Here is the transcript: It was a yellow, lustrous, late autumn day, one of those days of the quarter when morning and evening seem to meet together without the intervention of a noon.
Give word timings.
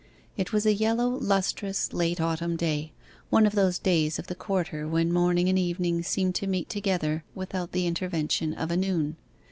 It 0.35 0.51
was 0.51 0.65
a 0.65 0.73
yellow, 0.73 1.09
lustrous, 1.09 1.93
late 1.93 2.19
autumn 2.19 2.55
day, 2.55 2.91
one 3.29 3.45
of 3.45 3.53
those 3.53 3.77
days 3.77 4.17
of 4.17 4.25
the 4.25 4.33
quarter 4.33 4.87
when 4.87 5.13
morning 5.13 5.47
and 5.47 5.59
evening 5.59 6.01
seem 6.01 6.33
to 6.33 6.47
meet 6.47 6.69
together 6.69 7.23
without 7.35 7.71
the 7.71 7.85
intervention 7.85 8.55
of 8.55 8.71
a 8.71 8.77
noon. 8.77 9.17